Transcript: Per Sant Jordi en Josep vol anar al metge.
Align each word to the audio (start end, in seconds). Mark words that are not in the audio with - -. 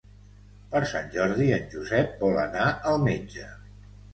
Per 0.71 0.81
Sant 0.91 1.11
Jordi 1.17 1.47
en 1.57 1.69
Josep 1.75 2.17
vol 2.25 2.41
anar 2.47 2.67
al 2.93 3.01
metge. 3.11 3.47